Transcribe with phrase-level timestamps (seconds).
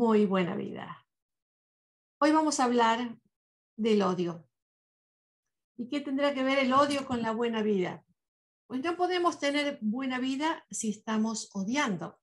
[0.00, 1.06] muy buena vida.
[2.22, 3.20] Hoy vamos a hablar
[3.76, 4.48] del odio.
[5.76, 8.02] ¿Y qué tendrá que ver el odio con la buena vida?
[8.66, 12.18] Pues no podemos tener buena vida si estamos odiando.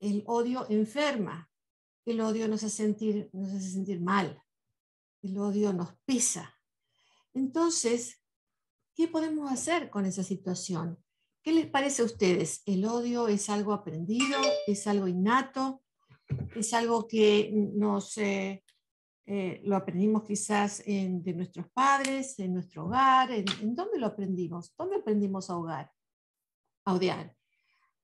[0.00, 1.50] El odio enferma.
[2.06, 4.42] El odio nos hace sentir, nos hace sentir mal.
[5.20, 6.58] El odio nos pesa.
[7.34, 8.22] Entonces,
[8.94, 10.98] ¿qué podemos hacer con esa situación?
[11.42, 12.62] ¿Qué les parece a ustedes?
[12.64, 14.40] ¿El odio es algo aprendido?
[14.66, 15.82] ¿Es algo innato?
[16.54, 18.62] ¿Es algo que nos, eh,
[19.26, 23.30] eh, lo aprendimos quizás de nuestros padres, en nuestro hogar?
[23.30, 24.74] ¿En, dónde lo aprendimos?
[24.76, 25.90] ¿Dónde aprendimos a, ahogar,
[26.84, 27.34] a odiar?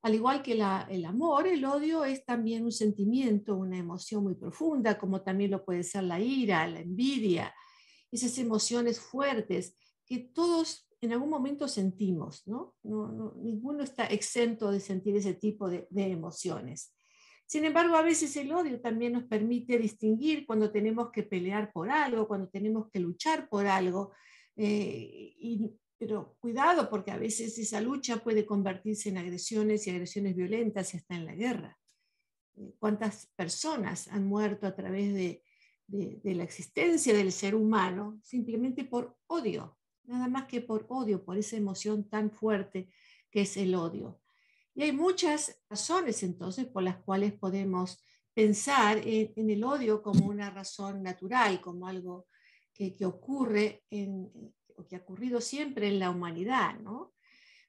[0.03, 4.99] Al igual que el amor, el odio es también un sentimiento, una emoción muy profunda,
[4.99, 7.55] como también lo puede ser la ira, la envidia,
[8.11, 12.77] esas emociones fuertes que todos en algún momento sentimos, ¿no?
[12.83, 16.95] ninguno está exento de sentir ese tipo de, emociones.
[17.53, 21.91] Sin embargo, a veces el odio también nos permite distinguir cuando tenemos que pelear por
[21.91, 24.13] algo, cuando tenemos que luchar por algo.
[24.57, 25.35] Eh,
[25.99, 30.97] pero cuidado, porque a veces esa lucha puede convertirse en agresiones y agresiones violentas y
[30.97, 31.79] hasta en la guerra.
[32.55, 35.43] Eh, ¿Cuántas personas han muerto a través de,
[35.89, 39.77] de la existencia del ser humano simplemente por odio?
[40.05, 42.89] nada más que por odio, por esa emoción tan fuerte
[43.31, 44.22] que es el odio.
[44.75, 48.03] Y hay muchas razones entonces por las cuales podemos
[48.35, 52.27] pensar en, el odio como una razón natural, como algo
[52.73, 54.31] que, ocurre en,
[54.77, 57.13] o que ha ocurrido siempre en la humanidad, ¿no?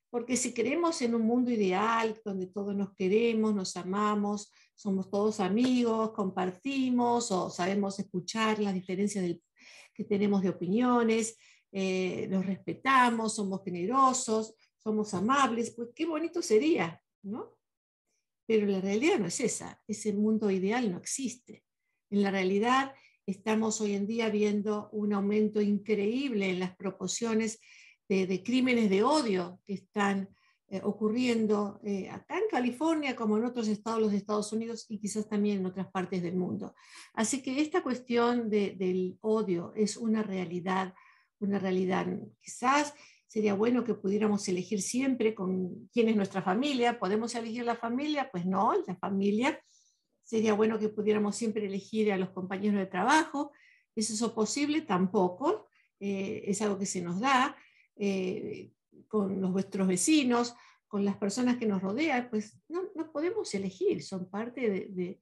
[0.09, 5.39] Porque si creemos en un mundo ideal donde todos nos queremos, nos amamos, somos todos
[5.39, 9.37] amigos, compartimos o sabemos escuchar las diferencias
[9.93, 11.37] que tenemos de opiniones,
[11.71, 17.57] eh, los respetamos, somos generosos, somos amables, pues qué bonito sería, ¿no?
[18.45, 21.63] Pero la realidad no es esa, ese mundo ideal no existe.
[22.09, 22.93] En la realidad
[23.25, 27.59] estamos hoy en día viendo un aumento increíble en las proporciones
[28.09, 30.29] de, crímenes de odio que están
[30.67, 34.99] eh, ocurriendo eh, acá en California como en otros estados de los Estados Unidos y
[34.99, 36.75] quizás también en otras partes del mundo.
[37.13, 40.93] Así que esta cuestión del odio es una realidad
[41.43, 42.07] una realidad.
[42.41, 42.93] Quizás
[43.33, 46.99] sería bueno que pudiéramos elegir siempre con quién es nuestra familia.
[46.99, 48.29] ¿Podemos elegir la familia?
[48.31, 49.59] Pues no, la familia.
[50.21, 53.51] Sería bueno que pudiéramos siempre elegir a los compañeros de trabajo.
[53.95, 54.81] ¿Es eso posible?
[54.81, 55.67] Tampoco.
[55.99, 57.57] Eh, es algo que se nos da
[57.95, 58.71] eh,
[59.07, 60.53] con los vuestros vecinos,
[60.87, 65.17] con las personas que nos rodean, pues no, no podemos elegir, son parte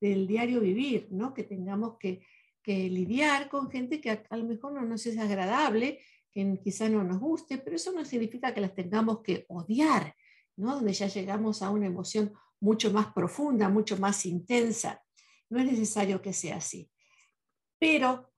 [0.00, 1.34] del diario vivir, ¿no?
[1.34, 2.20] que tengamos que
[2.66, 6.00] que lidiar con gente que a, lo mejor no nos es agradable,
[6.36, 10.14] que quizá no nos guste, pero eso no significa que las tengamos que odiar,
[10.56, 10.74] ¿no?
[10.74, 15.02] donde ya llegamos a una emoción mucho más profunda, mucho más intensa.
[15.48, 16.90] No es necesario que sea así.
[17.78, 18.30] Pero,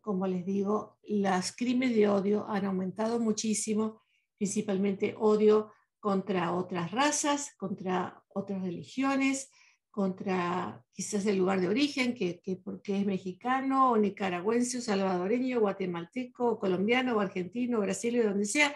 [0.00, 4.00] como les digo, los crímenes de odio han aumentado muchísimo,
[4.38, 9.50] principalmente odio contra otras razas, contra otras religiones,
[9.92, 17.20] contra quizás el lugar de origen, que, porque es mexicano o nicaragüense salvadoreño, guatemalteco, colombiano
[17.20, 18.74] argentino, brasileño, donde sea.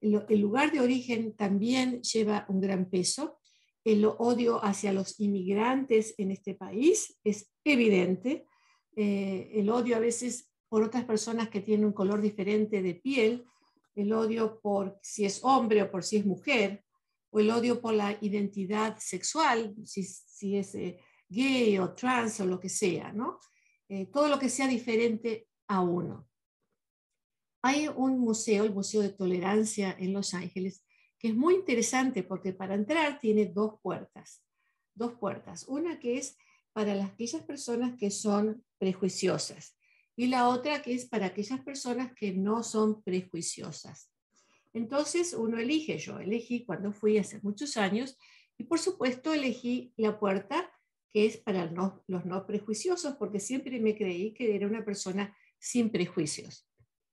[0.00, 3.38] El, lugar de origen también lleva un gran peso.
[3.84, 8.46] El odio hacia los inmigrantes en este país es evidente.
[8.94, 13.46] Eh, el odio a veces por otras personas que tienen un color diferente de piel,
[13.94, 16.84] el odio por si es hombre o por si es mujer,
[17.32, 22.60] o el odio por la identidad sexual, si, es eh, gay o trans o lo
[22.60, 23.40] que sea, ¿no?
[23.88, 26.28] Eh, todo lo que sea diferente a uno.
[27.62, 30.84] Hay un museo, el Museo de Tolerancia en Los Ángeles,
[31.18, 34.44] que es muy interesante porque para entrar tiene dos puertas.
[34.94, 35.64] Dos puertas.
[35.68, 36.36] Una que es
[36.74, 39.76] para aquellas personas que son prejuiciosas
[40.16, 44.10] y la otra que es para aquellas personas que no son prejuiciosas.
[44.72, 48.18] Entonces uno elige, yo elegí cuando fui hace muchos años
[48.56, 50.70] y por supuesto elegí la puerta
[51.10, 55.90] que es para los no prejuiciosos porque siempre me creí que era una persona sin
[55.90, 56.68] prejuicios.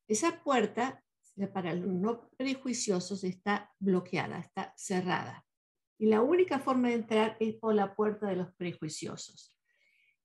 [0.08, 1.04] Esa puerta
[1.48, 5.46] para los no prejuiciosos está bloqueada, está cerrada.
[5.98, 9.56] Y la única forma de entrar es por la puerta de los prejuiciosos.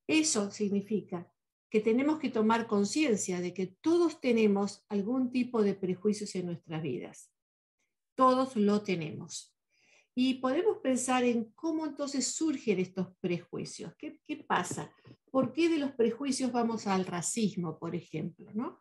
[0.07, 1.31] Eso significa
[1.71, 6.83] que tenemos que tomar conciencia de que todos tenemos algún tipo de prejuicios en nuestras
[6.83, 7.31] vidas.
[8.15, 9.55] Todos lo tenemos.
[10.15, 13.93] Y podemos pensar en cómo entonces surgen estos prejuicios.
[13.99, 14.95] ¿Qué, pasa?
[15.31, 18.53] ¿Por qué de los prejuicios vamos al racismo, por ejemplo?
[18.55, 18.81] ¿no?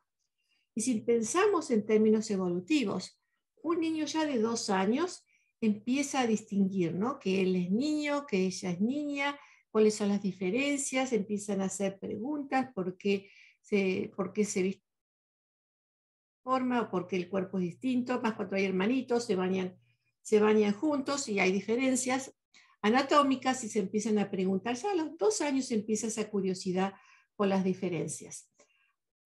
[0.76, 3.20] Y si pensamos en términos evolutivos,
[3.64, 5.26] un niño ya de dos años
[5.60, 7.18] empieza a distinguir ¿no?
[7.18, 9.40] que él es niño, que ella es niña,
[9.74, 14.84] cuáles son las diferencias, empiezan a hacer preguntas, por qué se, por qué se
[16.44, 19.76] forma o por qué el cuerpo es distinto, más cuando hay hermanitos, se bañan,
[20.22, 22.36] se bañan juntos y hay diferencias
[22.84, 26.94] anatómicas y se empiezan a preguntar, ya a los dos años empieza esa curiosidad
[27.36, 28.52] por las diferencias.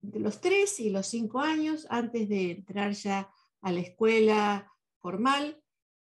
[0.00, 3.30] De los tres y los cinco años, antes de entrar ya
[3.60, 5.62] a la escuela formal,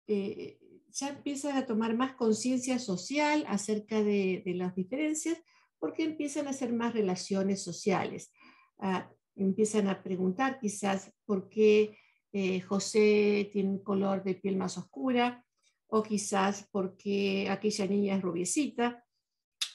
[0.06, 0.60] eh,
[0.98, 5.38] ya empiezan a tomar más conciencia social acerca de, las diferencias
[5.80, 8.32] porque empiezan a hacer más relaciones sociales.
[8.80, 11.96] Ah, empiezan a preguntar quizás por qué
[12.34, 15.46] eh, José tiene un color de piel más oscura,
[15.88, 19.06] o quizás porque aquella niña es rubiecita,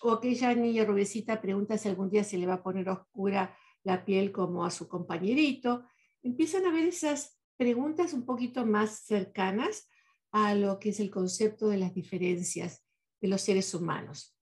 [0.03, 4.05] o aquella niña rubiecita pregunta si algún día se le va a poner oscura la
[4.05, 5.85] piel como a su compañerito.
[6.23, 9.89] Empiezan a ver esas preguntas un poquito más cercanas
[10.33, 12.85] a lo que es el concepto de las diferencias
[13.21, 14.37] de los seres humanos.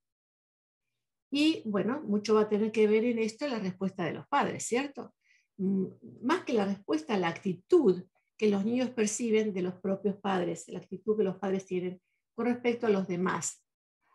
[1.31, 4.65] Y bueno, mucho va a tener que ver en esto la respuesta de los padres,
[4.65, 5.15] ¿cierto?
[5.59, 5.87] Mm,
[6.23, 8.05] más que la respuesta, la actitud
[8.37, 12.01] que los niños perciben de los propios padres, la actitud que los padres tienen
[12.35, 13.65] con respecto a los demás,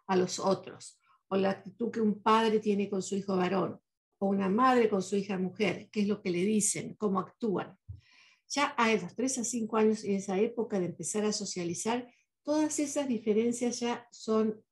[0.08, 3.80] a los otros, o la actitud que un padre tiene con su hijo varón,
[4.18, 7.78] o una madre con su hija mujer, qué es lo que le dicen, cómo actúan.
[8.50, 12.12] Ya a los 3 a 5 años, en esa época de empezar a socializar,
[12.44, 14.64] todas esas diferencias ya son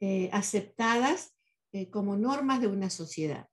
[0.00, 1.34] eh, aceptadas
[1.72, 3.48] eh, como normas de una sociedad.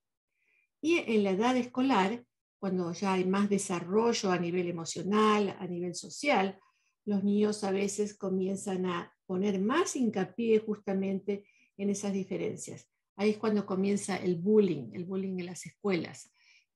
[0.82, 2.26] Y en la edad escolar,
[2.60, 6.60] cuando ya hay más desarrollo a nivel emocional, a nivel social,
[7.06, 11.46] los niños a veces comienzan a poner más hincapié justamente
[11.78, 12.88] en esas diferencias.
[13.16, 16.33] Ahí es cuando comienza el bullying, el bullying en las escuelas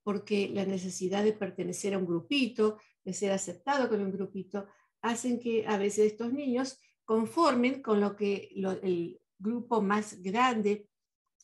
[0.08, 4.66] porque la necesidad de pertenecer a un grupito, de ser aceptado con un grupito,
[5.02, 10.88] hacen que a veces estos niños conformen con lo que el grupo más grande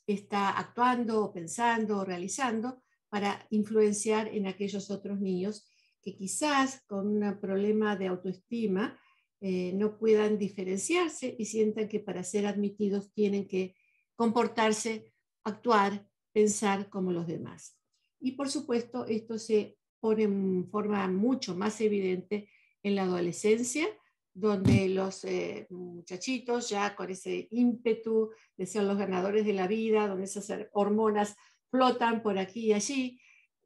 [0.07, 5.67] está actuando o pensando o realizando para influenciar en aquellos otros niños
[6.01, 8.97] que quizás con un problema de autoestima
[9.41, 13.75] eh, no puedan diferenciarse y sientan que para ser admitidos tienen que
[14.15, 15.11] comportarse,
[15.43, 17.82] actuar, pensar como los demás.
[18.23, 22.47] Y por supuesto, esto se pone en forma mucho más evidente
[22.81, 23.85] en la adolescencia,
[24.33, 30.07] donde los eh, muchachitos ya con ese ímpetu de ser los ganadores de la vida,
[30.07, 31.35] donde esas hormonas
[31.69, 33.19] flotan por aquí y allí,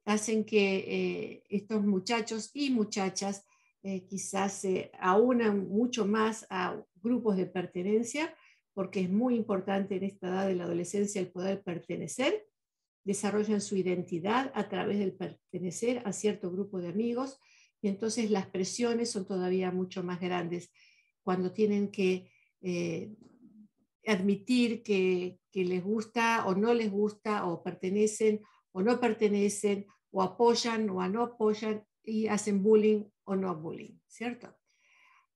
[0.05, 3.45] hacen que eh, estos muchachos y muchachas
[3.83, 8.33] eh, quizás se aunan mucho más a grupos de pertenencia,
[8.73, 12.46] porque es muy importante en esta edad de la adolescencia el poder pertenecer
[13.07, 17.39] desarrollan su identidad a través del pertenecer a cierto grupo de amigos
[17.81, 20.73] y entonces las presiones son todavía mucho más grandes
[21.23, 23.15] cuando tienen que eh,
[24.05, 28.41] admitir que, que, les gusta o no les gusta o pertenecen
[28.73, 34.53] o no pertenecen o apoyan o no apoyan y hacen bullying o no bullying, ¿cierto?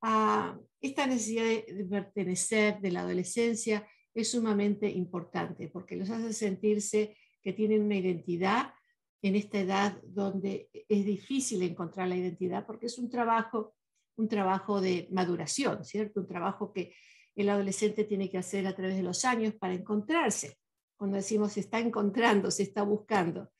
[0.01, 7.15] Ah, esta necesidad de pertenecer de la adolescencia es sumamente importante porque los hace sentirse
[7.41, 8.73] que tienen una identidad
[9.21, 13.75] en esta edad donde es difícil encontrar la identidad porque es un trabajo,
[14.15, 16.21] un trabajo de maduración, ¿cierto?
[16.21, 16.93] Un trabajo que
[17.35, 20.57] el adolescente tiene que hacer a través de los años para encontrarse.
[20.97, 23.51] Cuando decimos se está encontrando, se está buscando.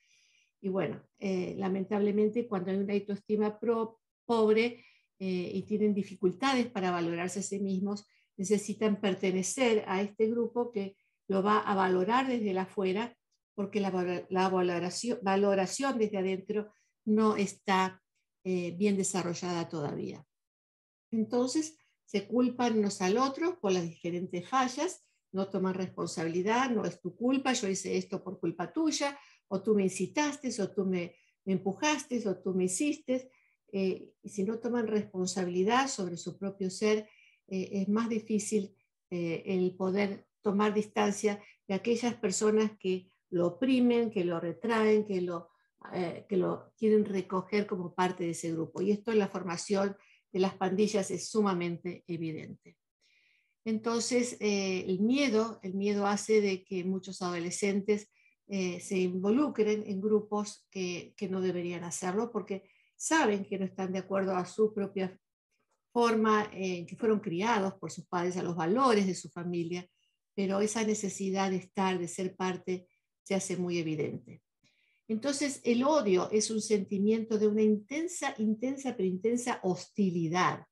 [0.62, 4.86] Y bueno, eh, lamentablemente cuando hay una autoestima pro, pobre
[5.20, 8.08] eh, y tienen dificultades para valorarse a sí mismos,
[8.38, 10.96] necesitan pertenecer a este grupo que
[11.28, 13.16] lo va a valorar desde la afuera
[13.56, 13.92] porque la,
[14.50, 16.74] valoración, valoración, desde adentro
[17.06, 18.02] no está
[18.44, 20.26] eh, bien desarrollada todavía.
[21.12, 27.00] Entonces, se culpan unos al otro por las diferentes fallas, no toman responsabilidad, no es
[27.00, 29.18] tu culpa, yo hice esto por culpa tuya,
[29.48, 31.16] o tú me incitaste, o tú me,
[31.46, 33.32] empujaste, o tú me hiciste.
[33.72, 37.10] Eh, y si no toman responsabilidad sobre su propio ser,
[37.48, 38.76] eh, es más difícil
[39.14, 45.50] el poder tomar distancia de aquellas personas que lo oprimen, que lo retraen, que lo,
[45.94, 48.82] eh, que lo quieren recoger como parte de ese grupo.
[48.82, 49.96] Y esto en la formación
[50.32, 52.78] de las pandillas es sumamente evidente.
[53.66, 58.10] Entonces, eh, el miedo, el miedo hace de que muchos adolescentes
[58.48, 62.64] eh, se involucren en grupos que, que, no deberían hacerlo porque
[62.98, 65.18] saben que no están de acuerdo a su propia
[65.94, 69.88] forma en que fueron criados por sus padres, a los valores de su familia,
[70.34, 72.88] pero esa necesidad de estar, de ser parte
[73.32, 74.42] se hace muy evidente.
[75.08, 80.66] Entonces, el odio es un sentimiento de una intensa, intensa, pero intensa hostilidad.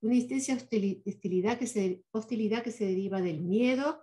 [0.00, 4.00] Una intensa hostilidad que se, hostilidad que se deriva del miedo,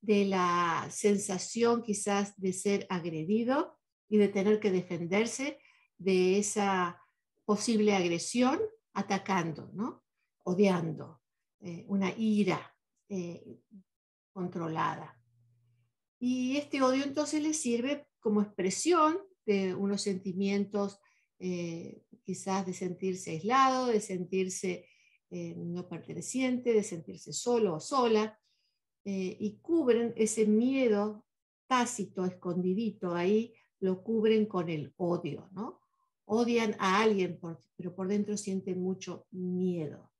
[0.00, 3.76] de la sensación quizás de ser agredido
[4.08, 5.58] y de tener que defenderse
[5.96, 7.02] de esa
[7.44, 8.60] posible agresión
[8.92, 10.04] atacando, ¿no?
[10.44, 11.22] odiando,
[11.60, 12.72] eh, una ira
[13.08, 13.62] eh,
[14.32, 15.17] controlada.
[16.18, 21.00] Y este odio entonces le sirve como expresión de unos sentimientos
[21.38, 24.86] eh, quizás de sentirse aislado, de sentirse
[25.30, 28.40] no perteneciente, de sentirse solo o sola,
[29.04, 31.26] y cubren ese miedo
[31.68, 35.80] tácito, escondidito ahí, lo cubren con el odio, ¿no?
[36.24, 37.38] Odian a alguien,
[37.76, 40.10] pero por dentro sienten mucho miedo.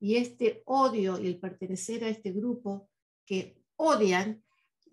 [0.00, 2.88] Y este odio y el pertenecer a este grupo
[3.26, 4.42] que odian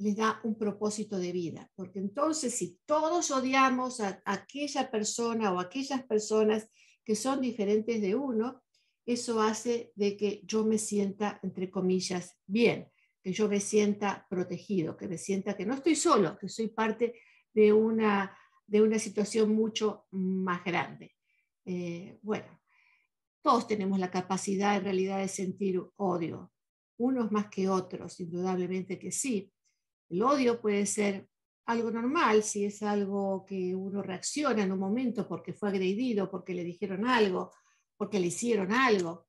[0.04, 5.60] les da un propósito de vida, porque entonces si todos odiamos a, aquella persona o
[5.60, 6.70] aquellas personas
[7.06, 8.62] que son diferentes de uno,
[9.06, 12.92] eso hace de que yo me sienta, entre comillas, bien,
[13.22, 17.16] que yo me sienta protegido, que me sienta que no estoy solo, que soy parte
[17.54, 21.16] de una, de una situación mucho más grande.
[21.66, 22.60] Eh, bueno,
[23.42, 26.52] todos tenemos la capacidad en realidad de sentir odio,
[26.98, 29.50] unos más que otros, indudablemente que sí.
[30.14, 31.28] El odio puede ser
[31.66, 36.54] algo normal, si es algo que uno reacciona en un momento porque fue agredido, porque
[36.54, 37.52] le dijeron algo,
[37.98, 39.26] porque le hicieron algo,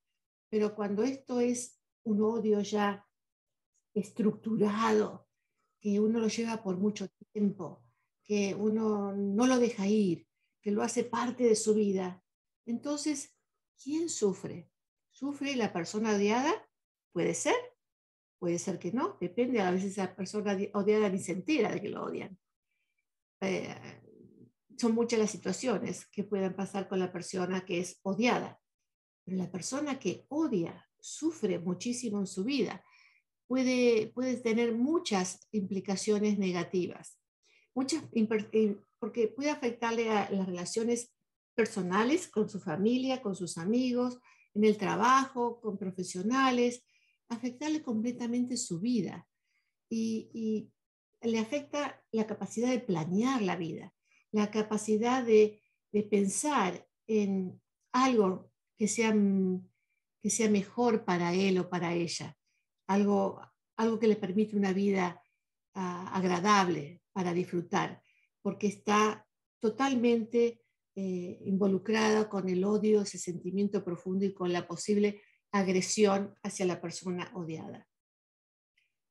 [0.51, 3.03] pero cuando esto es un odio ya
[3.95, 5.27] estructurado,
[5.81, 7.83] que uno lo lleva por mucho tiempo,
[8.23, 10.29] que uno no lo deja ir,
[10.61, 12.23] que lo hace parte de su vida,
[12.67, 13.35] entonces,
[13.83, 14.71] ¿quién sufre?
[15.13, 16.53] ¿Sufre la persona odiada?
[17.11, 17.55] Puede ser,
[18.45, 21.89] puede ser que no, depende, a veces esa persona odiada ni se entera de que
[21.89, 22.39] lo odian.
[23.41, 23.75] Eh,
[24.77, 28.61] son muchas las situaciones que pueden pasar con la persona que es odiada,
[29.25, 32.85] pero la persona que odia sufre muchísimo en su vida,
[33.47, 37.19] puede, puede tener muchas implicaciones negativas,
[37.75, 41.15] muchas, eh, porque puede afectarle a las relaciones
[41.55, 44.19] personales con su familia, con sus amigos,
[44.53, 46.85] en el trabajo, con profesionales,
[47.29, 49.27] afectarle completamente su vida
[49.89, 50.71] y,
[51.23, 53.95] le afecta la capacidad de planear la vida,
[54.31, 55.63] la capacidad de,
[56.11, 57.63] pensar en
[57.93, 59.15] algo que sea,
[60.21, 62.37] que sea mejor para él o para ella,
[62.89, 63.41] algo,
[63.77, 65.23] algo que le permite una vida
[65.75, 68.03] ah, agradable para disfrutar,
[68.43, 69.27] porque está
[69.61, 70.61] totalmente
[70.97, 75.23] eh, involucrada con el odio, ese sentimiento profundo y con la posible
[75.55, 77.89] agresión hacia la persona odiada.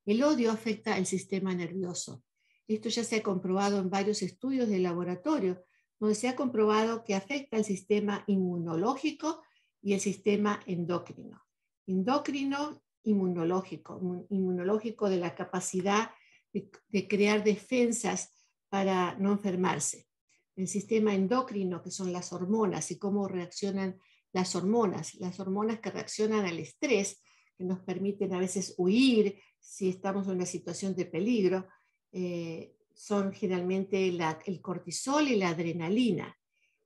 [0.06, 2.24] El odio afecta el sistema nervioso.
[2.68, 5.64] Esto ya se ha comprobado en varios estudios de laboratorio,
[6.00, 9.42] donde se ha comprobado que afecta el sistema inmunológico
[9.82, 11.42] y el sistema endocrino.
[11.88, 16.12] Endocrino, inmunológico, inmunológico de la capacidad
[16.52, 18.34] de crear defensas
[18.70, 20.08] para no enfermarse
[20.56, 23.98] el sistema endocrino, que son las hormonas, y cómo reaccionan
[24.34, 27.22] las hormonas, las hormonas que reaccionan al estrés,
[27.56, 31.68] que nos permiten a veces huir si estamos en una situación de peligro,
[32.12, 36.38] eh, son generalmente el cortisol y la adrenalina.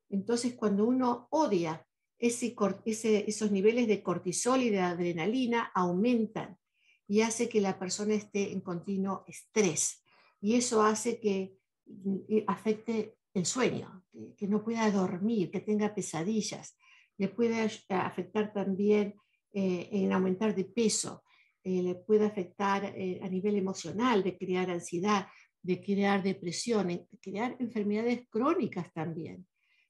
[0.10, 1.86] Entonces, cuando uno odia,
[2.20, 2.56] ese,
[3.28, 6.58] esos niveles de cortisol y de adrenalina aumentan
[7.08, 10.04] y hace que la persona esté en continuo estrés.
[10.42, 11.58] Y eso hace que
[12.48, 14.04] afecte el sueño,
[14.36, 16.78] que, no pueda dormir, que tenga pesadillas,
[17.18, 17.60] le puede
[17.90, 19.16] afectar también
[19.54, 21.24] eh, en aumentar de peso,
[21.64, 25.28] eh, le puede afectar eh, a nivel emocional, de crear ansiedad,
[25.62, 29.48] de crear depresión, de crear enfermedades crónicas también.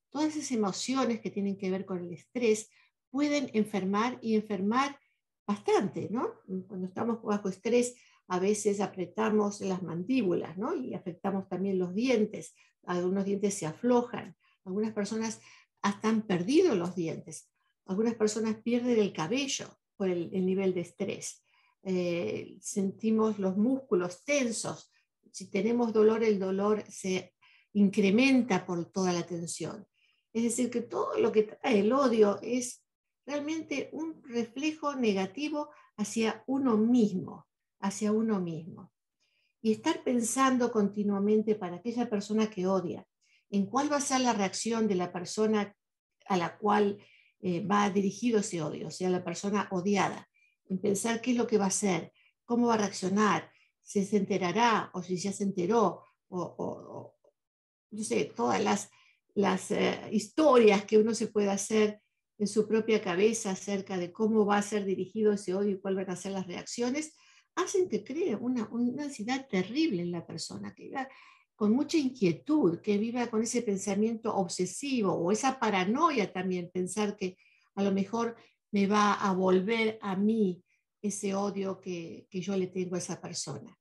[0.10, 2.69] Todas esas emociones que tienen que ver con el estrés
[3.10, 4.98] pueden enfermar y enfermar
[5.46, 6.34] bastante, ¿no?
[6.67, 7.96] Cuando estamos bajo estrés,
[8.27, 10.75] a veces apretamos las mandíbulas, ¿no?
[10.75, 15.39] Y afectamos también los dientes, algunos dientes se aflojan, algunas personas
[15.81, 17.50] hasta han perdido los dientes,
[17.86, 21.43] algunas personas pierden el cabello por el, nivel de estrés,
[21.84, 24.91] eh, sentimos los músculos tensos,
[25.31, 27.34] si tenemos dolor, el dolor se
[27.74, 29.88] incrementa por toda la tensión.
[30.34, 32.84] Es decir, que todo lo que trae el odio es
[33.25, 37.48] realmente un reflejo negativo hacia uno mismo,
[37.79, 38.91] hacia uno mismo.
[39.62, 43.05] Y estar pensando continuamente para aquella persona que odia,
[43.50, 45.75] en cuál va a ser la reacción de la persona
[46.25, 46.98] a la cual
[47.39, 50.27] eh, va dirigido ese odio, o sea, la persona odiada,
[50.70, 52.12] en pensar qué es lo que va a hacer,
[52.46, 53.51] cómo va a reaccionar,
[53.82, 57.16] si se enterará o si ya se enteró, o,
[57.92, 58.62] no sé, todas
[59.34, 62.01] las, eh, historias que uno se puede hacer
[62.38, 66.06] en su propia cabeza acerca de cómo va a ser dirigido ese odio y cuáles
[66.06, 67.13] van a ser las reacciones,
[67.56, 70.92] hacen que cree una, ansiedad terrible en la persona, que
[71.57, 77.35] con mucha inquietud, que viva con ese pensamiento obsesivo o esa paranoia también, pensar que
[77.73, 78.35] a lo mejor
[78.71, 80.63] me va a volver a mí
[81.01, 83.75] ese odio que, que yo le tengo a esa persona.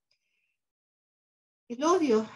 [1.68, 2.26] El odio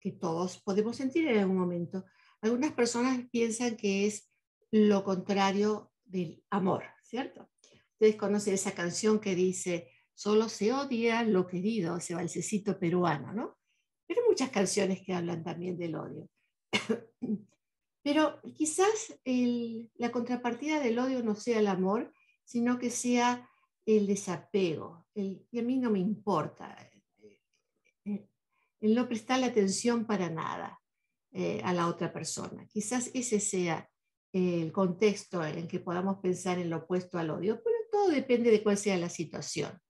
[0.00, 2.06] que todos podemos sentir en algún momento.
[2.40, 4.32] Algunas personas piensan que es
[4.70, 7.50] lo contrario del amor, ¿cierto?
[7.92, 13.55] Ustedes conocen esa canción que dice, solo se odia lo querido, ese balsecito peruano, ¿no?
[14.06, 16.28] Pero muchas canciones que hablan también del odio.
[18.02, 19.18] Pero quizás
[19.94, 22.12] la contrapartida del odio no sea el amor,
[22.44, 23.50] sino que sea
[23.84, 25.06] el desapego.
[25.14, 26.76] El, y a mí no me importa.
[28.04, 30.80] El, no prestar la atención para nada
[31.32, 32.66] eh, a la otra persona.
[32.68, 33.90] Quizás ese sea
[34.32, 38.62] el contexto en que podamos pensar en lo opuesto al odio, pero todo depende de
[38.62, 39.80] cuál sea la situación.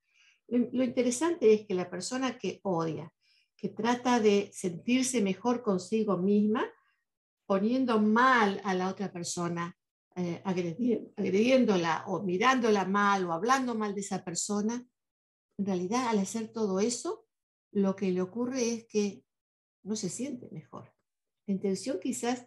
[0.48, 3.12] Lo interesante es que la persona que odia,
[3.56, 6.64] que trata de sentirse mejor consigo misma,
[7.46, 9.76] poniendo mal a la otra persona,
[10.14, 14.86] eh, agrediéndola o mirándola mal o hablando mal de esa persona,
[15.58, 17.26] en realidad al hacer todo eso,
[17.72, 19.24] lo que le ocurre es que
[19.82, 20.92] no se siente mejor.
[21.46, 22.46] La intención quizás,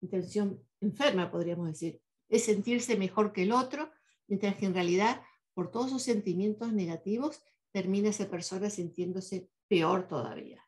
[0.00, 3.90] intención enferma podríamos decir, es sentirse mejor que el otro,
[4.26, 5.22] mientras que en realidad
[5.54, 7.42] por todos esos sentimientos negativos
[7.72, 10.64] termina esa persona sintiéndose peor todavía,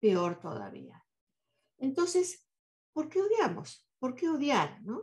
[0.00, 1.04] peor todavía.
[1.76, 2.48] Entonces,
[2.94, 3.86] ¿por qué odiamos?
[3.98, 4.80] ¿Por qué odiar?
[4.84, 5.02] ¿no?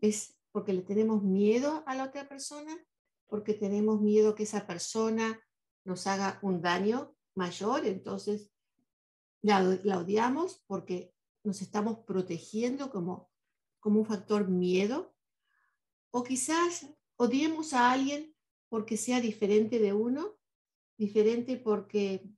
[0.00, 2.76] ¿Es porque le tenemos miedo a la otra persona?
[3.28, 5.40] ¿Porque tenemos miedo que esa persona
[5.84, 7.86] nos haga un daño mayor?
[7.86, 8.50] Entonces,
[9.42, 13.30] la, la odiamos porque nos estamos protegiendo como,
[13.78, 15.14] como un factor miedo.
[16.10, 18.34] O quizás odiemos a alguien
[18.68, 20.36] porque sea diferente de uno,
[20.98, 22.28] diferente porque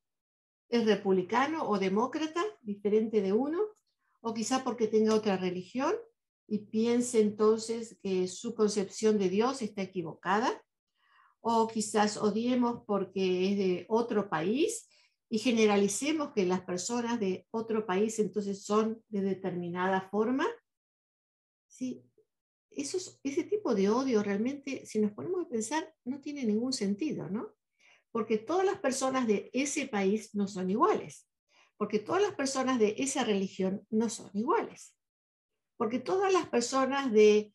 [0.79, 3.61] es republicano o demócrata, diferente de uno,
[4.21, 5.95] o quizá porque tenga otra religión
[6.47, 10.63] y piense entonces que su concepción de Dios está equivocada,
[11.41, 14.89] o quizás odiemos porque es de otro país
[15.29, 20.47] y generalicemos que las personas de otro país entonces son de determinada forma.
[21.67, 22.03] Sí,
[22.71, 27.53] ese tipo de odio realmente, si nos ponemos a pensar, no tiene ningún sentido, ¿no?
[28.14, 31.29] Porque todas las personas de ese país no son iguales,
[31.77, 34.96] porque todas las personas de esa religión no son iguales,
[35.77, 37.53] porque todas las personas de,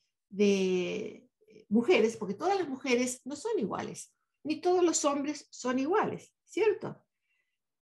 [1.70, 7.06] mujeres, porque todas las mujeres no son iguales, ni todos los hombres son iguales, ¿cierto?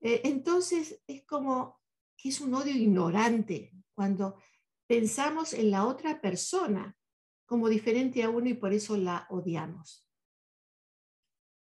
[0.00, 1.80] Eh, entonces es como
[2.16, 4.42] que es un odio ignorante cuando
[4.88, 6.96] pensamos en la otra persona
[7.44, 10.05] como diferente a uno y por eso la odiamos.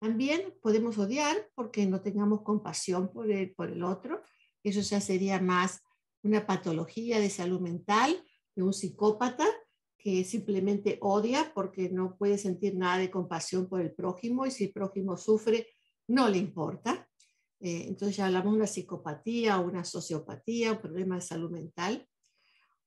[0.00, 4.22] También podemos odiar porque no tengamos compasión por el, por el otro.
[4.62, 5.82] Eso ya sería más
[6.22, 8.24] una patología de salud mental
[8.56, 9.46] de un psicópata
[9.98, 14.64] que simplemente odia porque no puede sentir nada de compasión por el prójimo y si
[14.64, 15.68] el prójimo sufre,
[16.08, 17.06] no le importa.
[17.60, 22.08] Eh, entonces ya hablamos de una psicopatía, una sociopatía, un problema de salud mental.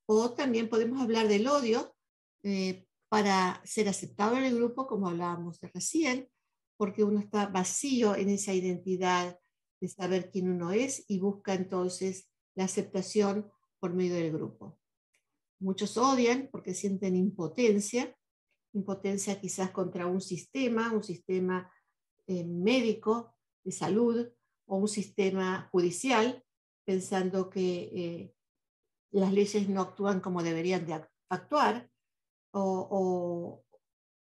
[0.06, 1.94] O también podemos hablar del odio,
[2.42, 6.28] eh, para ser aceptado en el grupo, como hablábamos de recién,
[6.76, 9.38] porque uno está vacío en esa identidad
[9.80, 14.78] de saber quién uno es y busca entonces la aceptación por medio del grupo.
[15.60, 18.16] Muchos odian porque sienten impotencia,
[18.72, 21.70] impotencia quizás contra un sistema, un sistema
[22.26, 24.28] eh, médico de salud
[24.66, 26.42] o un sistema judicial,
[26.84, 28.34] pensando que eh,
[29.10, 31.88] las leyes no actúan como deberían de actuar
[32.52, 33.64] o,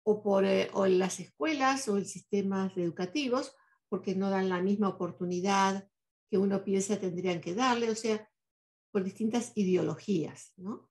[0.05, 3.57] o, por, eh, o en las escuelas o en sistemas educativos,
[3.88, 5.88] porque no dan la misma oportunidad
[6.31, 8.29] que uno piensa tendrían que darle, o sea,
[8.93, 10.53] por distintas ideologías.
[10.57, 10.90] ¿no?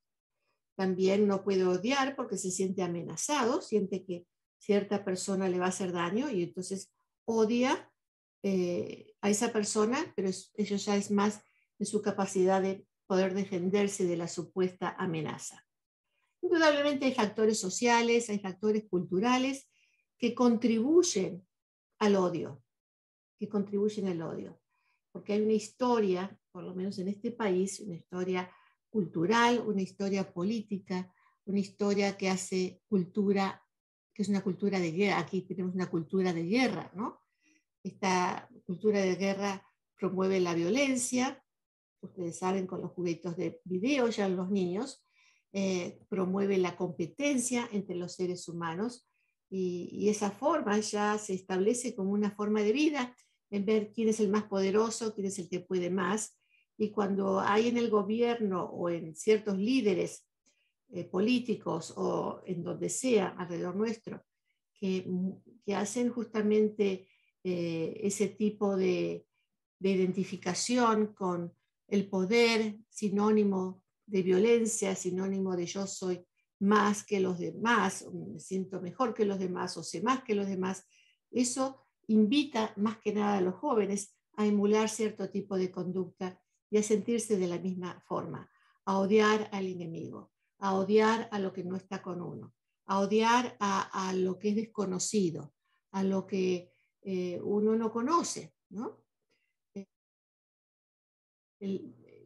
[0.75, 4.25] También no puede odiar porque se siente amenazado, siente que
[4.57, 6.91] cierta persona le va a hacer daño y entonces
[7.25, 7.91] odia
[8.43, 11.41] eh, a esa persona, pero eso ya es más
[11.77, 15.62] de su capacidad de poder defenderse de la supuesta amenaza.
[16.43, 19.69] Indudablemente hay factores sociales, hay factores culturales
[20.17, 21.47] que contribuyen
[21.99, 22.61] al odio,
[23.39, 24.59] que contribuyen al odio,
[25.13, 28.51] porque hay una historia, por lo menos en este país, una historia
[28.89, 31.13] cultural, una historia política,
[31.45, 33.65] una historia que hace cultura,
[34.13, 35.19] que es una cultura de guerra.
[35.19, 37.21] Aquí tenemos una cultura de guerra, ¿no?
[37.81, 41.41] Esta cultura de guerra promueve la violencia,
[42.01, 45.05] ustedes saben, con los juguetes de video ya los niños,
[45.55, 49.07] eh, promueve la competencia entre los seres humanos
[49.51, 53.15] y, esa forma ya se establece como una forma de vida,
[53.51, 56.39] en ver quién es el más poderoso, quién es el que puede más.
[56.75, 60.27] Y cuando hay en el gobierno o en ciertos líderes
[60.91, 64.23] eh, políticos o en donde sea alrededor nuestro,
[64.73, 65.05] que,
[65.75, 67.07] hacen justamente
[67.43, 69.27] eh, ese tipo de
[69.79, 71.53] identificación con
[71.87, 76.25] el poder, sinónimo de violencia, sinónimo de yo soy
[76.59, 80.47] más que los demás, me siento mejor que los demás, o sé más que los
[80.47, 80.85] demás,
[81.31, 86.39] eso invita más que nada a los jóvenes a emular cierto tipo de conducta
[86.69, 88.49] y a sentirse de la misma forma,
[88.85, 92.53] a odiar al enemigo, a odiar a lo que no está con uno,
[92.85, 95.53] a odiar a, lo que es desconocido,
[95.91, 98.53] a lo que eh, uno no conoce.
[98.69, 99.03] ¿no?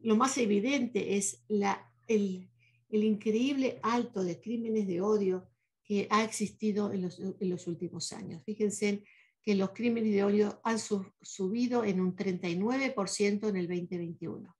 [0.03, 2.49] Lo más evidente es la, el,
[2.89, 5.49] el increíble alto de crímenes de odio
[5.83, 8.43] que ha existido en los, últimos años.
[8.43, 9.03] Fíjense
[9.41, 14.53] que los crímenes de odio han subido en un 39% en el 2021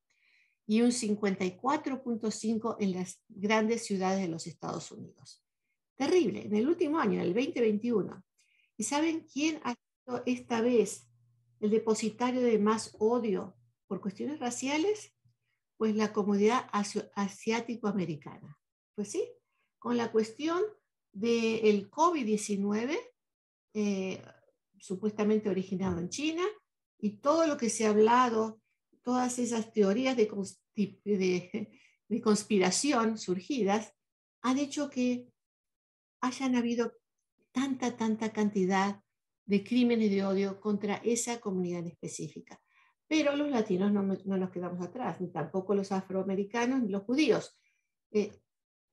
[0.65, 5.43] y un 54.5% en las grandes ciudades de los Estados Unidos.
[5.95, 8.23] Terrible, en el último año, en el 2021.
[8.77, 11.09] ¿Y saben quién ha sido esta vez
[11.59, 15.16] el depositario de más odio por cuestiones raciales?
[15.77, 18.57] Pues la comunidad asiático-americana.
[18.95, 19.23] Pues sí,
[19.77, 20.61] con la cuestión
[21.11, 22.97] del COVID-19,
[23.73, 24.21] eh,
[24.79, 26.43] supuestamente originado en China,
[26.99, 28.59] y todo lo que se ha hablado,
[29.03, 30.27] todas esas teorías de,
[32.09, 33.93] de conspiración surgidas,
[34.41, 35.31] han hecho que
[36.21, 36.93] hayan habido
[37.51, 39.03] tanta, tanta cantidad
[39.45, 42.61] de crímenes de odio contra esa comunidad específica.
[43.07, 47.57] Pero los latinos no, nos quedamos atrás, ni tampoco los afroamericanos ni los judíos.
[48.11, 48.31] Eh,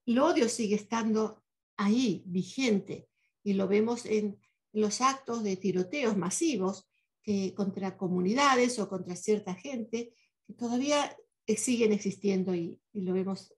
[0.06, 1.42] el odio sigue estando
[1.76, 3.08] ahí, vigente,
[3.42, 4.38] y lo vemos en
[4.72, 6.88] los actos de tiroteos masivos
[7.22, 10.14] que, contra comunidades o contra cierta gente
[10.46, 11.16] que todavía
[11.56, 13.54] siguen existiendo y, lo vemos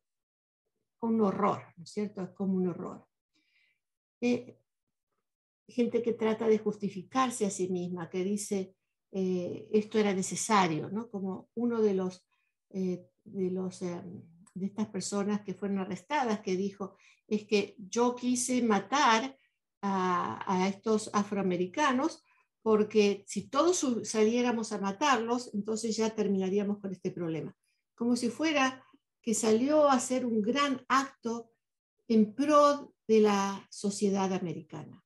[0.99, 2.23] con un horror, ¿no es cierto?
[2.23, 3.07] Es como un horror.
[4.21, 4.59] Eh,
[5.69, 8.75] gente que trata de justificarse a sí misma, que dice,
[9.13, 11.09] eh, esto era necesario, ¿no?
[11.11, 12.27] Como uno de los,
[12.71, 14.03] eh, eh,
[14.55, 19.37] de estas personas que fueron arrestadas que dijo, es que yo quise matar
[19.83, 22.25] a, a estos afroamericanos
[22.63, 27.55] porque si todos saliéramos a matarlos, entonces ya terminaríamos con este problema.
[27.95, 28.85] Como si fuera
[29.23, 31.53] que salió a hacer un gran acto
[32.09, 35.06] en pro de la sociedad americana.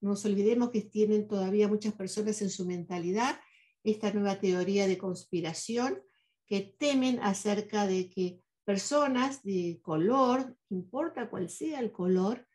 [0.00, 3.38] No nos olvidemos que tienen todavía muchas personas en su mentalidad
[3.82, 6.02] esta nueva teoría de conspiración
[6.46, 12.46] que temen acerca de que personas de color, importa cuál sea el color,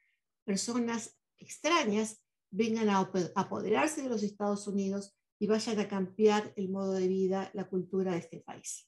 [0.44, 3.00] personas extrañas vengan a
[3.36, 8.14] apoderarse de los Estados Unidos y vayan a cambiar el modo de vida, la cultura
[8.14, 8.88] de este país.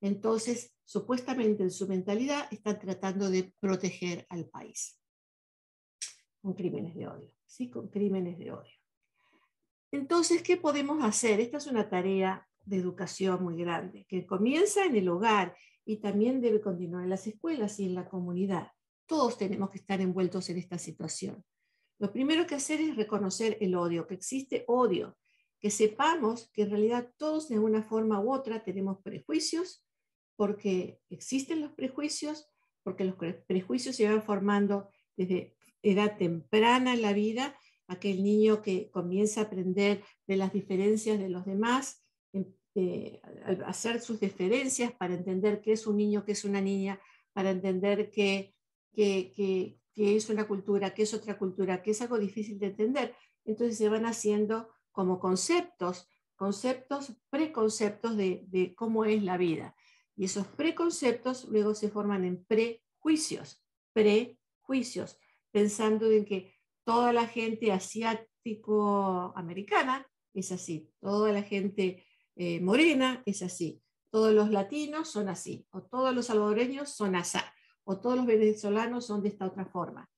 [0.00, 5.01] Entonces, supuestamente en su mentalidad están tratando de proteger al país
[6.42, 8.72] con crímenes de odio, sí, con crímenes de odio.
[9.92, 11.40] Entonces, ¿qué podemos hacer?
[11.40, 16.40] Esta es una tarea de educación muy grande, que comienza en el hogar y también
[16.40, 18.68] debe continuar en las escuelas y en la comunidad.
[19.06, 21.44] Todos tenemos que estar envueltos en esta situación.
[21.98, 25.16] Lo primero que hacer es reconocer el odio, que existe odio,
[25.60, 29.84] que sepamos que en realidad todos de una forma u otra tenemos prejuicios,
[30.36, 32.48] porque existen los prejuicios,
[32.82, 33.14] porque los
[33.46, 39.44] prejuicios se van formando desde edad temprana en la vida, aquel niño que comienza a
[39.44, 42.02] aprender de las diferencias de los demás,
[42.74, 43.20] eh,
[43.66, 47.00] hacer sus diferencias para entender qué es un niño, qué es una niña,
[47.34, 48.54] para entender qué,
[48.94, 53.14] qué, es una cultura, qué es otra cultura, qué es algo difícil de entender.
[53.44, 59.76] Entonces se van haciendo como conceptos, conceptos, preconceptos de cómo es la vida.
[60.16, 65.18] Y esos preconceptos luego se forman en prejuicios, prejuicios,
[65.52, 66.52] pensando en que
[66.84, 74.50] toda la gente asiático-americana es así, toda la gente eh, morena es así, todos los
[74.50, 77.38] latinos son así, o todos los salvadoreños son así,
[77.84, 80.10] o todos los venezolanos son de esta otra forma,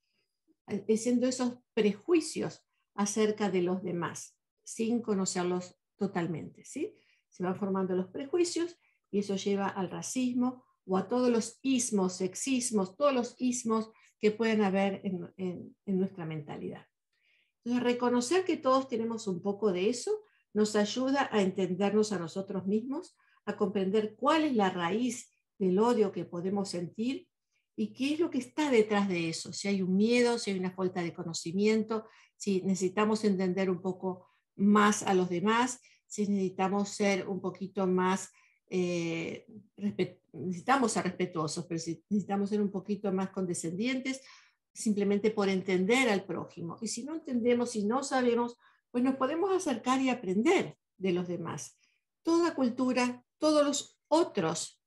[0.69, 6.97] eh, siendo esos prejuicios acerca de los demás, sin conocerlos totalmente, ¿sí?
[7.29, 8.79] Se van formando los prejuicios
[9.11, 13.91] y eso lleva al racismo o a todos los ismos, sexismos, todos los ismos
[14.25, 16.87] que pueden haber en, nuestra mentalidad.
[17.63, 20.19] Entonces, reconocer que todos tenemos un poco de eso
[20.55, 26.11] nos ayuda a entendernos a nosotros mismos, a comprender cuál es la raíz del odio
[26.11, 27.29] que podemos sentir
[27.77, 30.59] y qué es lo que está detrás de eso, si hay un miedo, si hay
[30.59, 36.89] una falta de conocimiento, si necesitamos entender un poco más a los demás, si necesitamos
[36.89, 38.33] ser un poquito más,
[38.69, 39.47] eh,
[39.77, 44.21] necesitamos ser respetuosos, pero si necesitamos ser un poquito más condescendientes,
[44.73, 46.77] simplemente por entender al prójimo.
[46.81, 48.57] Y si no entendemos, si no sabemos,
[48.91, 51.79] pues nos podemos acercar y aprender de los demás.
[52.23, 54.81] Toda cultura, todos los otros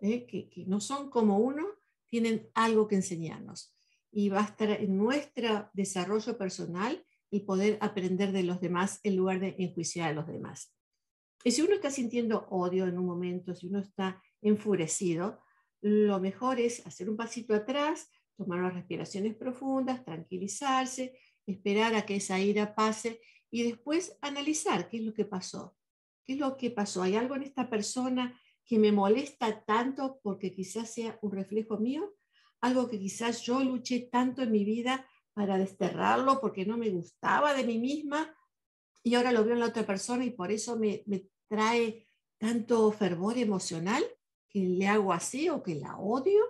[0.00, 1.66] eh, que, que no son como uno,
[2.06, 3.74] tienen algo que enseñarnos.
[4.10, 9.16] Y va a estar en nuestro desarrollo personal y poder aprender de los demás en
[9.16, 10.72] lugar de enjuiciar a los demás.
[11.42, 15.40] Y si uno está sintiendo odio en un momento, si uno está enfurecido,
[15.80, 22.16] lo mejor es hacer un pasito atrás, tomar unas respiraciones profundas, tranquilizarse, esperar a que
[22.16, 23.20] esa ira pase
[23.50, 25.76] y después analizar qué es lo que pasó.
[26.24, 27.02] ¿Qué es lo que pasó?
[27.02, 32.14] ¿Hay algo en esta persona que me molesta tanto porque quizás sea un reflejo mío?
[32.60, 37.52] Algo que quizás yo luché tanto en mi vida para desterrarlo porque no me gustaba
[37.52, 38.34] de mí misma
[39.04, 42.90] y ahora lo veo en la otra persona y por eso me, me trae tanto
[42.90, 44.02] fervor emocional
[44.48, 46.42] que le hago así o que la odio.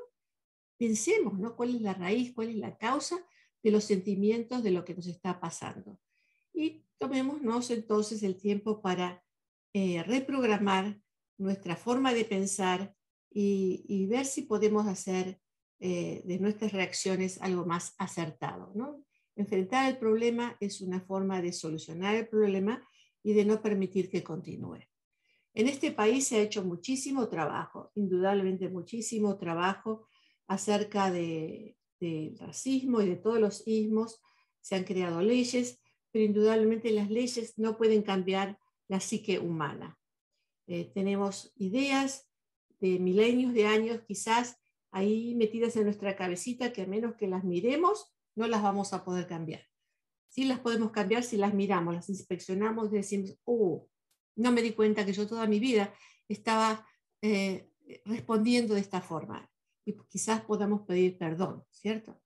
[0.79, 1.57] Pensemos, ¿no?
[1.57, 3.19] ¿Cuál es la raíz, cuál es la causa
[3.63, 5.99] de los sentimientos de lo que nos está pasando?
[6.53, 9.25] Y tomémonos entonces el tiempo para
[9.73, 11.01] eh, reprogramar
[11.37, 12.95] nuestra forma de pensar
[13.31, 15.41] y, y ver si podemos hacer
[15.81, 18.71] eh, de nuestras reacciones algo más acertado.
[18.77, 19.05] ¿no?
[19.37, 22.87] Enfrentar el problema es una forma de solucionar el problema
[23.23, 24.81] y de no permitir que continúe.
[25.55, 30.09] En este país se ha hecho muchísimo trabajo, indudablemente muchísimo trabajo
[30.47, 34.21] acerca del de racismo y de todos los ismos.
[34.61, 39.99] Se han creado leyes, pero indudablemente las leyes no pueden cambiar la psique humana.
[40.67, 42.29] Eh, tenemos ideas
[42.81, 44.59] de milenios de años quizás
[44.91, 49.05] ahí metidas en nuestra cabecita que a menos que las miremos, no las vamos a
[49.05, 49.63] poder cambiar.
[50.29, 53.89] Sí las podemos cambiar si las miramos, las inspeccionamos y decimos, oh,
[54.37, 55.95] no me di cuenta que yo toda mi vida
[56.29, 56.87] estaba
[57.23, 57.71] eh,
[58.05, 59.49] respondiendo de esta forma.
[59.85, 62.21] Y quizás podamos pedir perdón, ¿cierto?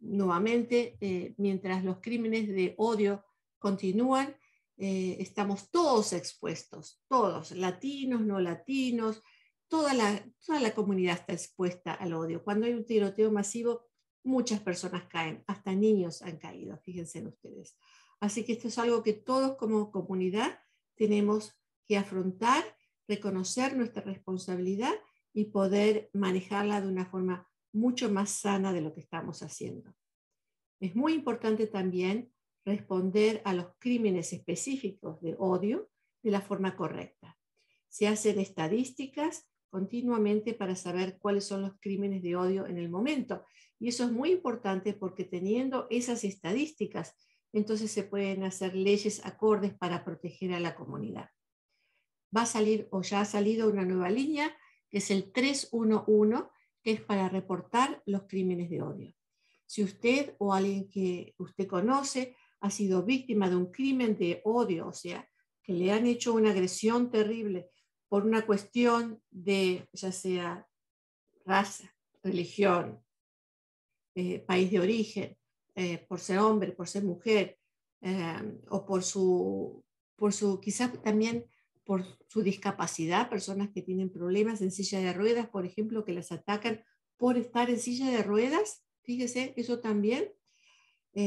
[0.00, 3.24] Nuevamente, eh, mientras los crímenes de odio
[3.58, 4.34] continúan,
[4.78, 9.22] eh, estamos todos expuestos, todos, latinos, no latinos,
[9.68, 12.42] toda la, toda la comunidad está expuesta al odio.
[12.42, 13.84] Cuando hay un tiroteo masivo,
[14.24, 17.76] muchas personas caen, hasta niños han caído, fíjense en ustedes.
[18.20, 20.60] Así que esto es algo que todos como comunidad
[20.94, 22.64] tenemos que afrontar,
[23.08, 24.94] reconocer nuestra responsabilidad
[25.32, 29.94] y poder manejarla de una forma mucho más sana de lo que estamos haciendo.
[30.78, 32.32] Es muy importante también
[32.64, 35.90] responder a los crímenes específicos de odio
[36.22, 37.38] de la forma correcta.
[37.88, 43.46] Se hacen estadísticas continuamente para saber cuáles son los crímenes de odio en el momento.
[43.80, 47.16] Y eso es muy importante porque teniendo esas estadísticas,
[47.54, 51.30] entonces se pueden hacer leyes acordes para proteger a la comunidad.
[52.36, 54.54] Va a salir o ya ha salido una nueva línea,
[54.90, 56.50] que es el 311,
[56.82, 59.14] que es para reportar los crímenes de odio.
[59.64, 64.88] Si usted o alguien que usted conoce ha sido víctima de un crimen de odio,
[64.88, 65.26] o sea,
[65.62, 67.70] que le han hecho una agresión terrible
[68.12, 70.68] por una cuestión de ya sea
[71.46, 73.02] raza, religión,
[74.14, 75.38] eh, país de origen,
[75.74, 77.58] eh, por ser hombre, por ser mujer,
[78.02, 79.82] eh, o por su,
[80.14, 81.46] por su, quizás también
[81.84, 86.32] por su discapacidad, personas que tienen problemas en silla de ruedas, por ejemplo, que las
[86.32, 86.84] atacan
[87.16, 90.30] por estar en silla de ruedas, fíjese, eso también,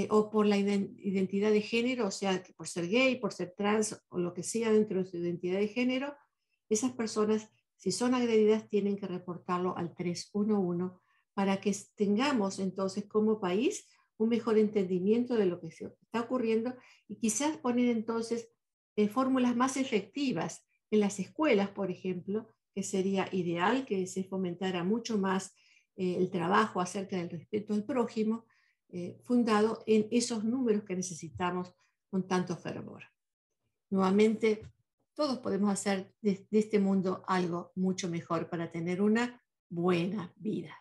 [0.09, 4.19] o por la identidad de género, o sea, por ser gay, por ser trans o
[4.19, 6.15] lo que sea dentro de su identidad de género,
[6.69, 10.95] esas personas, si son agredidas, tienen que reportarlo al 311
[11.34, 16.75] para que tengamos entonces como país un mejor entendimiento de lo que está ocurriendo
[17.08, 18.49] y quizás poner entonces
[18.95, 24.84] eh, fórmulas más efectivas en las escuelas, por ejemplo, que sería ideal que se fomentara
[24.84, 25.54] mucho más
[25.97, 28.45] eh, el trabajo acerca del respeto al prójimo,
[28.89, 31.73] eh, fundado en esos números que necesitamos
[32.10, 33.04] con tanto fervor.
[33.89, 34.62] Nuevamente,
[35.15, 40.78] todos podemos hacer de, este mundo algo mucho mejor para tener una buena vida.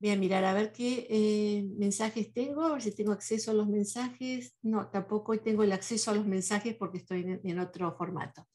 [0.00, 3.54] Voy a mirar a ver qué eh, mensajes tengo, a ver si tengo acceso a
[3.54, 4.56] los mensajes.
[4.62, 8.48] No, tampoco tengo el acceso a los mensajes porque estoy en, en otro formato.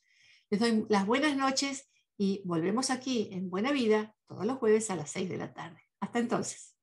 [0.49, 4.95] Les doy las buenas noches y volvemos aquí en Buena Vida todos los jueves a
[4.95, 5.81] las 6 de la tarde.
[5.99, 6.74] Hasta entonces.